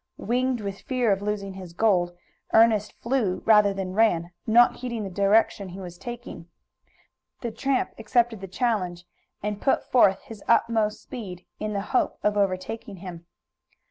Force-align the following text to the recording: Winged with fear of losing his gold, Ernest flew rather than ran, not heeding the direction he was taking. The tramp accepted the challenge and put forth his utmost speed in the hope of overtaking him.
Winged 0.17 0.61
with 0.61 0.81
fear 0.81 1.11
of 1.11 1.21
losing 1.21 1.53
his 1.53 1.73
gold, 1.73 2.17
Ernest 2.55 2.93
flew 3.03 3.43
rather 3.45 3.71
than 3.71 3.93
ran, 3.93 4.31
not 4.47 4.77
heeding 4.77 5.03
the 5.03 5.11
direction 5.11 5.69
he 5.69 5.79
was 5.79 5.95
taking. 5.99 6.47
The 7.41 7.51
tramp 7.51 7.91
accepted 7.99 8.41
the 8.41 8.47
challenge 8.47 9.05
and 9.43 9.61
put 9.61 9.83
forth 9.91 10.21
his 10.23 10.41
utmost 10.47 11.03
speed 11.03 11.45
in 11.59 11.73
the 11.73 11.81
hope 11.93 12.17
of 12.23 12.35
overtaking 12.35 12.95
him. 12.95 13.27